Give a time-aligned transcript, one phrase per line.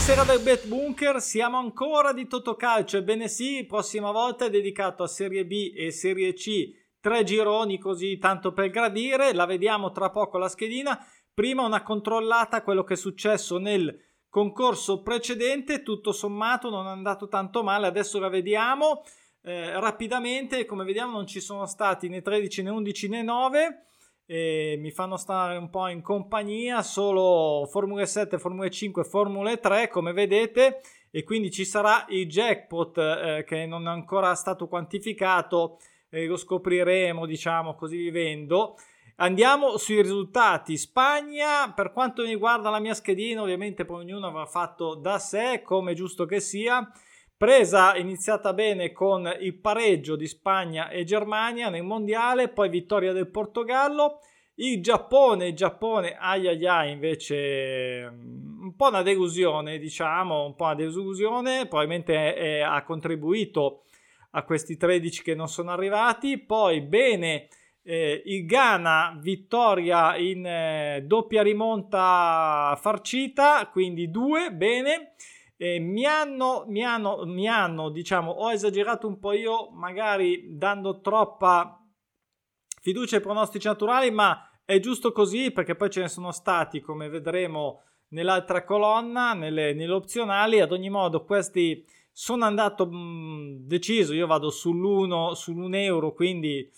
[0.00, 5.06] Buonasera dal Bet Bunker, siamo ancora di Totocalcio, ebbene sì, prossima volta è dedicato a
[5.06, 6.70] Serie B e Serie C,
[7.00, 10.98] tre gironi così tanto per gradire, la vediamo tra poco la schedina,
[11.34, 13.94] prima una controllata a quello che è successo nel
[14.30, 19.02] concorso precedente, tutto sommato non è andato tanto male, adesso la vediamo
[19.42, 23.84] eh, rapidamente, come vediamo non ci sono stati né 13 né 11 né 9,
[24.32, 29.88] e mi fanno stare un po' in compagnia solo Formule 7, Formule 5, Formule 3
[29.88, 35.80] come vedete e quindi ci sarà il jackpot eh, che non è ancora stato quantificato
[36.08, 38.76] e lo scopriremo diciamo così vivendo.
[39.16, 40.76] Andiamo sui risultati.
[40.76, 45.60] Spagna per quanto mi riguarda la mia schedina ovviamente poi ognuno avrà fatto da sé
[45.64, 46.88] come giusto che sia
[47.40, 53.30] Presa iniziata bene con il pareggio di Spagna e Germania nel mondiale, poi vittoria del
[53.30, 54.18] Portogallo.
[54.56, 60.54] Il Giappone, il Giappone, ai ai ai, invece mm, un po' una delusione, diciamo, un
[60.54, 63.84] po' una delusione, probabilmente è, è, ha contribuito
[64.32, 66.36] a questi 13 che non sono arrivati.
[66.36, 67.48] Poi bene
[67.82, 75.14] eh, il Ghana, vittoria in eh, doppia rimonta farcita, quindi due, bene.
[75.62, 81.02] Eh, mi, hanno, mi, hanno, mi hanno, diciamo, ho esagerato un po' io, magari dando
[81.02, 81.78] troppa
[82.80, 87.10] fiducia ai pronostici naturali, ma è giusto così perché poi ce ne sono stati, come
[87.10, 90.60] vedremo nell'altra colonna, nelle, nelle opzionali.
[90.60, 94.14] Ad ogni modo, questi sono andato mh, deciso.
[94.14, 96.70] Io vado sull'1 sull'1 euro, quindi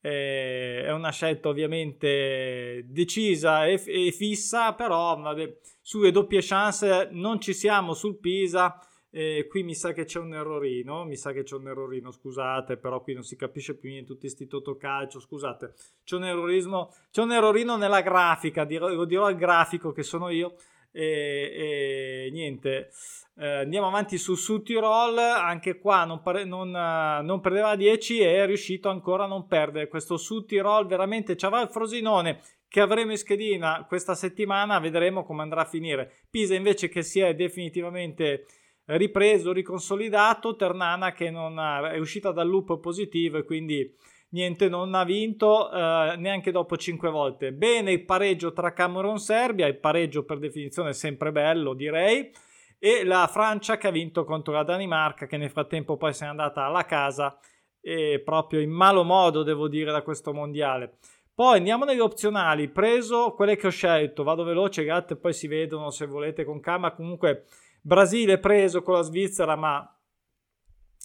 [0.00, 7.40] eh, è una scelta ovviamente decisa e, e fissa, però vabbè sulle doppie chance non
[7.40, 8.78] ci siamo sul Pisa.
[9.12, 12.76] Eh, qui mi sa che c'è un errorino, mi sa che c'è un errorino, scusate,
[12.76, 15.74] però qui non si capisce più niente, tutti sti totocalcio, scusate,
[16.04, 20.54] c'è un errorismo, c'è un errorino nella grafica, lo dirò al grafico che sono io,
[20.92, 22.90] e, e niente,
[23.36, 28.42] eh, andiamo avanti su Sud Tirol, anche qua non, pare, non, non, perdeva 10 e
[28.42, 30.86] è riuscito ancora a non perdere, questo Sud Tirol.
[30.86, 36.24] Veramente c'aveva il Frosinone che avremo in schedina questa settimana, vedremo come andrà a finire.
[36.28, 38.46] Pisa invece che si è definitivamente
[38.84, 43.94] ripreso, riconsolidato, Ternana che non ha, è uscita dal loop positivo e quindi
[44.30, 47.52] niente, non ha vinto eh, neanche dopo 5 volte.
[47.52, 52.30] Bene il pareggio tra Camerun e Serbia, il pareggio per definizione è sempre bello direi,
[52.78, 56.30] e la Francia che ha vinto contro la Danimarca che nel frattempo poi se n'è
[56.30, 57.38] andata alla casa
[57.80, 60.98] e proprio in malo modo devo dire da questo mondiale.
[61.34, 65.90] Poi andiamo negli opzionali, preso quelle che ho scelto, vado veloce, gatte poi si vedono
[65.90, 67.44] se volete con calma, comunque
[67.82, 69.99] Brasile preso con la Svizzera, ma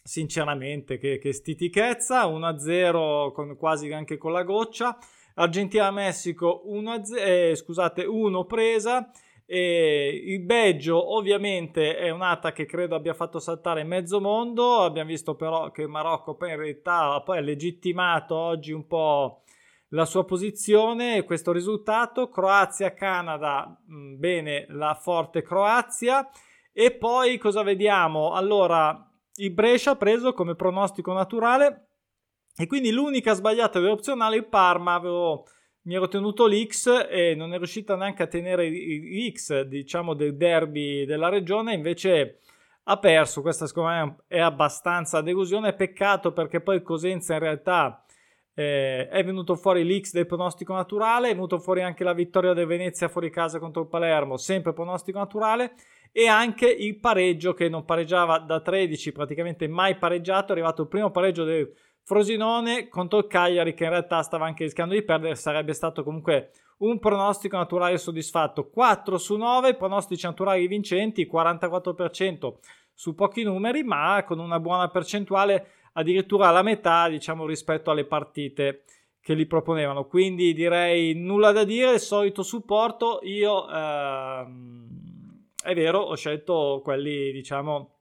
[0.05, 4.95] sinceramente che, che stitichezza, 1-0 con, quasi anche con la goccia,
[5.33, 9.09] Argentina-Messico 1-0, eh, scusate 1 presa,
[9.47, 15.35] e il Belgio ovviamente è un'ata che credo abbia fatto saltare mezzo mondo, abbiamo visto
[15.35, 19.41] però che il Marocco poi in realtà poi ha legittimato oggi un po'
[19.89, 22.29] la sua posizione e questo risultato.
[22.29, 26.29] Croazia-Canada, bene, la forte Croazia.
[26.71, 28.33] E poi cosa vediamo?
[28.33, 31.87] Allora, il Brescia ha preso come pronostico naturale
[32.55, 34.93] e quindi l'unica sbagliata dell'opzionale il Parma.
[34.93, 35.45] Avevo,
[35.83, 41.05] mi ero tenuto l'X e non è riuscita neanche a tenere l'X, diciamo, del derby
[41.05, 42.39] della regione, invece
[42.83, 43.41] ha perso.
[43.41, 45.73] Questa secondo me è abbastanza delusione.
[45.73, 48.05] Peccato perché poi Cosenza in realtà
[48.53, 52.67] eh, è venuto fuori l'X del pronostico naturale, è venuto fuori anche la vittoria del
[52.67, 55.73] Venezia fuori casa contro il Palermo, sempre pronostico naturale,
[56.17, 60.87] e anche il pareggio che non pareggiava da 13, praticamente mai pareggiato, è arrivato il
[60.87, 61.69] primo pareggio del
[62.03, 66.51] Frosinone contro il Cagliari che in realtà stava anche rischiando di perdere, sarebbe stato comunque
[66.77, 68.69] un pronostico naturale soddisfatto.
[68.69, 72.53] 4 su 9 pronostici naturali vincenti, 44%
[72.93, 78.85] su pochi numeri, ma con una buona percentuale addirittura la metà, diciamo, rispetto alle partite
[79.19, 80.05] che li proponevano.
[80.05, 83.19] Quindi direi nulla da dire, il solito supporto.
[83.23, 84.94] Io ehm,
[85.65, 87.97] è vero, ho scelto quelli, diciamo,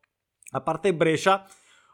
[0.53, 1.47] a parte Brescia.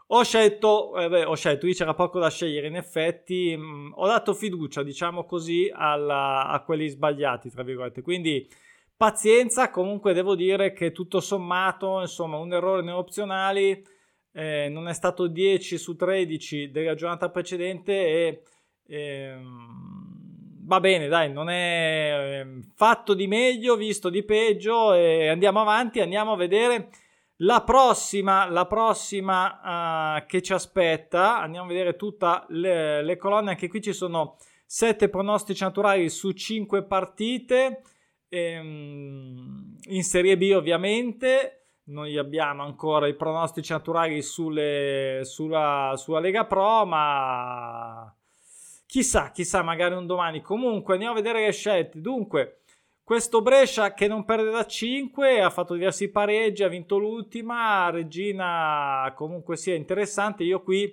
[0.08, 3.92] Ho scelto, eh beh, ho scelto, lì c'era poco da scegliere, in effetti mh, mm,
[3.94, 8.02] ho dato fiducia, diciamo così, alla, a quelli sbagliati, tra virgolette.
[8.02, 8.48] Quindi
[8.96, 13.82] pazienza, comunque devo dire che tutto sommato, insomma, un errore nei opzionali
[14.32, 18.42] eh, non è stato 10 su 13 della giornata precedente e
[18.86, 19.99] ehm,
[20.70, 25.98] va bene, dai, non è ehm, fatto di meglio, visto di peggio e andiamo avanti,
[25.98, 26.90] andiamo a vedere
[27.38, 33.50] la prossima, la prossima uh, che ci aspetta, andiamo a vedere tutte le, le colonne,
[33.50, 37.82] anche qui ci sono 7 pronostici naturali su 5 partite,
[38.28, 46.44] ehm, in Serie B ovviamente, noi abbiamo ancora i pronostici naturali sulle, sulla, sulla Lega
[46.44, 48.14] Pro, ma
[48.90, 50.42] chissà, chissà, magari un domani.
[50.42, 52.00] Comunque andiamo a vedere le scelte.
[52.00, 52.62] Dunque,
[53.04, 57.88] questo Brescia che non perde da 5, ha fatto diversi pareggi, ha vinto l'ultima.
[57.90, 60.42] Regina comunque sia interessante.
[60.42, 60.92] Io qui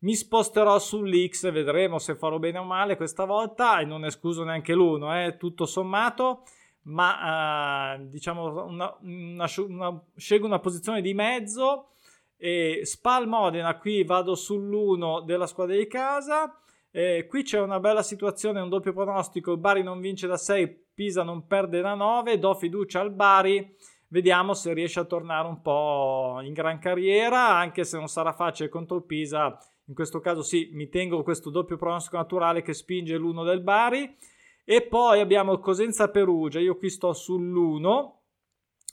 [0.00, 4.74] mi sposterò sull'X, vedremo se farò bene o male questa volta e non escluso neanche
[4.74, 6.44] l'uno, eh, tutto sommato
[6.80, 11.88] ma eh, diciamo una, una, una, scelgo una posizione di mezzo
[12.36, 16.58] e Spal Modena qui vado sull'1 della squadra di casa
[16.98, 19.52] eh, qui c'è una bella situazione un doppio pronostico.
[19.52, 23.76] Il Bari non vince da 6 Pisa non perde da 9 do fiducia al Bari.
[24.08, 28.68] Vediamo se riesce a tornare un po' in gran carriera anche se non sarà facile
[28.68, 29.56] contro il Pisa.
[29.84, 34.16] In questo caso sì mi tengo questo doppio pronostico naturale che spinge l'uno del Bari.
[34.64, 38.10] E poi abbiamo il Cosenza Perugia, io qui sto sull'1,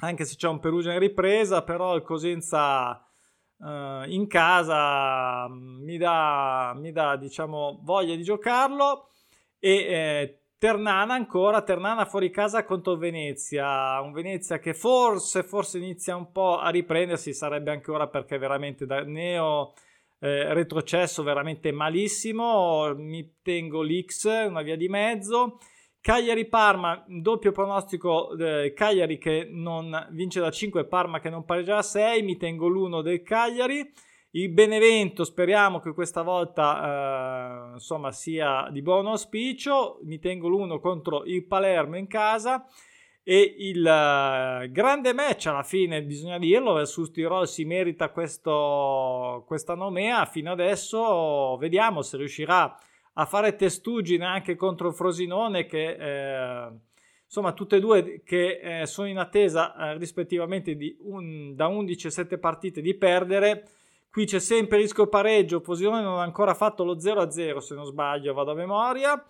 [0.01, 3.04] anche se c'è un Perugia in ripresa, però il Cosenza
[3.57, 9.09] uh, in casa mi dà, mi dà, diciamo, voglia di giocarlo.
[9.59, 16.15] E eh, Ternana ancora, Ternana fuori casa contro Venezia, un Venezia che forse, forse inizia
[16.15, 19.73] un po' a riprendersi, sarebbe anche ora perché veramente da neo
[20.19, 25.59] eh, retrocesso veramente malissimo, mi tengo l'X, una via di mezzo.
[26.05, 31.81] Cagliari-Parma, doppio pronostico, eh, Cagliari che non vince da 5, Parma che non pareggia da
[31.81, 33.91] 6, mi tengo l'1 del Cagliari.
[34.29, 40.79] Il Benevento, speriamo che questa volta eh, insomma sia di buon auspicio, mi tengo l'1
[40.79, 42.67] contro il Palermo in casa.
[43.23, 49.73] E il uh, grande match alla fine bisogna dirlo versus Tirol si merita questo, questa
[49.73, 50.23] nomea.
[50.27, 52.79] Fino adesso vediamo se riuscirà a
[53.23, 56.69] fare testuggine anche contro Frosinone che eh,
[57.23, 62.09] insomma tutte e due che eh, sono in attesa eh, rispettivamente un, da 11 e
[62.09, 63.69] 7 partite di perdere
[64.11, 68.33] qui c'è sempre rischio pareggio Frosinone non ha ancora fatto lo 0-0 se non sbaglio
[68.33, 69.25] vado a memoria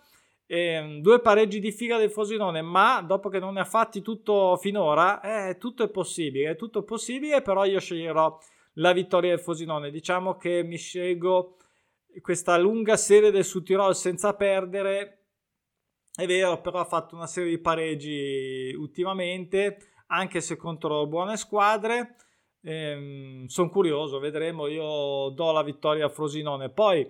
[0.46, 4.56] eh, due pareggi di figa del Frosinone, ma dopo che non ne ha fatti tutto
[4.56, 8.38] finora, eh, tutto è possibile, è tutto possibile, però io sceglierò
[8.74, 9.90] la vittoria del Frosinone.
[9.90, 11.56] Diciamo che mi scelgo
[12.20, 15.24] questa lunga serie del Sud Tirol senza perdere.
[16.14, 22.16] È vero, però ha fatto una serie di pareggi ultimamente, anche se contro buone squadre.
[22.62, 24.66] Eh, Sono curioso, vedremo.
[24.66, 26.70] Io do la vittoria al Frosinone.
[26.70, 27.08] Poi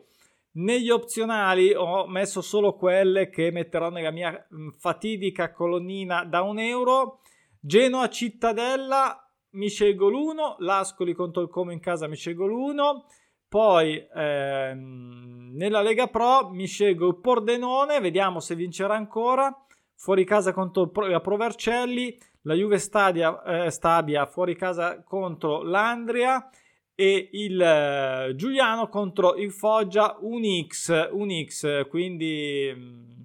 [0.52, 4.46] negli opzionali ho messo solo quelle che metterò nella mia
[4.78, 7.20] fatidica colonnina da un euro.
[7.60, 9.20] Genoa Cittadella
[9.50, 13.02] mi scelgo l'1, l'Ascoli contro il Como in casa mi scelgo l'1.
[13.48, 19.54] Poi ehm, nella Lega Pro mi scelgo Pordenone, vediamo se vincerà ancora.
[19.94, 26.50] Fuori casa contro la Provercelli, la Juve Stadia, eh, Stabia fuori casa contro l'Andria
[26.94, 33.16] e il eh, Giuliano contro il Foggia un X, un X quindi mm,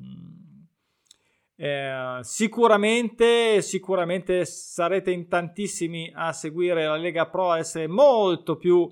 [1.56, 8.89] eh, sicuramente, sicuramente sarete in tantissimi a seguire la Lega Pro, a essere molto più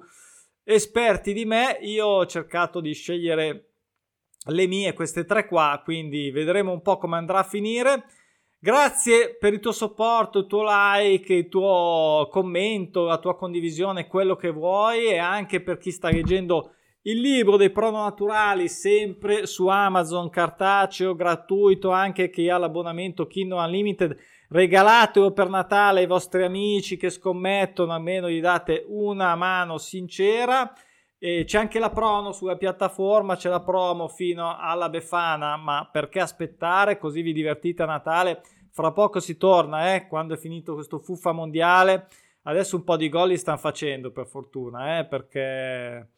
[0.73, 1.77] esperti di me.
[1.81, 3.69] Io ho cercato di scegliere
[4.45, 8.05] le mie, queste tre qua, quindi vedremo un po' come andrà a finire.
[8.59, 14.35] Grazie per il tuo supporto, il tuo like, il tuo commento, la tua condivisione, quello
[14.35, 16.73] che vuoi e anche per chi sta leggendo
[17.03, 23.63] il libro dei prono naturali sempre su Amazon cartaceo gratuito anche chi ha l'abbonamento Kindle
[23.63, 24.17] Unlimited
[24.49, 30.73] regalatelo per Natale ai vostri amici che scommettono almeno gli date una mano sincera
[31.17, 36.21] e c'è anche la promo sulla piattaforma, c'è la promo fino alla Befana, ma perché
[36.21, 36.97] aspettare?
[36.97, 38.41] Così vi divertite a Natale.
[38.71, 42.07] Fra poco si torna, eh, quando è finito questo fuffa mondiale.
[42.43, 46.09] Adesso un po' di gol li stanno facendo, per fortuna, eh, perché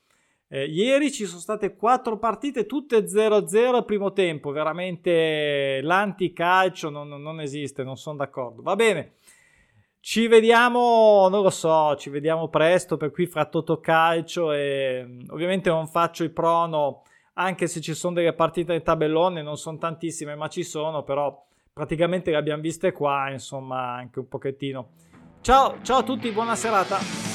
[0.53, 4.51] eh, ieri ci sono state quattro partite, tutte 0-0 al primo tempo.
[4.51, 8.61] Veramente l'anticalcio non, non esiste, non sono d'accordo.
[8.61, 9.13] Va bene.
[10.01, 15.69] Ci vediamo, non lo so, ci vediamo presto per qui fra Totocalcio e mm, ovviamente
[15.69, 17.03] non faccio il prono
[17.35, 21.45] anche se ci sono delle partite in tabellone, non sono tantissime ma ci sono, però
[21.71, 24.89] praticamente le abbiamo viste qua, insomma anche un pochettino.
[25.39, 27.30] Ciao, ciao a tutti, buona serata.